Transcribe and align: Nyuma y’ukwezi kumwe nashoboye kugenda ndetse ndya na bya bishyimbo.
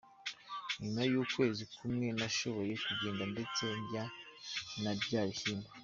Nyuma 0.81 1.01
y’ukwezi 1.11 1.63
kumwe 1.75 2.07
nashoboye 2.19 2.73
kugenda 2.85 3.23
ndetse 3.33 3.63
ndya 3.79 4.03
na 4.81 4.91
bya 5.01 5.21
bishyimbo. 5.27 5.69